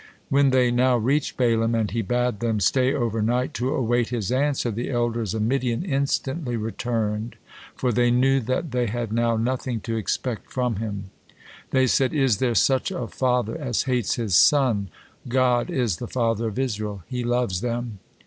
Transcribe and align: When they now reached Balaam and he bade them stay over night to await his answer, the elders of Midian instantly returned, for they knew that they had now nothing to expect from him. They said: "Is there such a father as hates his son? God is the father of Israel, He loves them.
When 0.29 0.49
they 0.49 0.71
now 0.71 0.97
reached 0.97 1.37
Balaam 1.37 1.75
and 1.75 1.91
he 1.91 2.01
bade 2.01 2.39
them 2.39 2.59
stay 2.59 2.91
over 2.91 3.21
night 3.21 3.53
to 3.53 3.71
await 3.75 4.09
his 4.09 4.31
answer, 4.31 4.71
the 4.71 4.89
elders 4.89 5.35
of 5.35 5.43
Midian 5.43 5.85
instantly 5.85 6.55
returned, 6.57 7.35
for 7.75 7.91
they 7.91 8.09
knew 8.09 8.39
that 8.39 8.71
they 8.71 8.87
had 8.87 9.13
now 9.13 9.37
nothing 9.37 9.79
to 9.81 9.95
expect 9.97 10.51
from 10.51 10.77
him. 10.77 11.11
They 11.69 11.85
said: 11.85 12.15
"Is 12.15 12.37
there 12.37 12.55
such 12.55 12.89
a 12.89 13.05
father 13.05 13.55
as 13.55 13.83
hates 13.83 14.15
his 14.15 14.33
son? 14.35 14.89
God 15.27 15.69
is 15.69 15.97
the 15.97 16.07
father 16.07 16.47
of 16.47 16.57
Israel, 16.57 17.03
He 17.07 17.23
loves 17.23 17.61
them. 17.61 17.99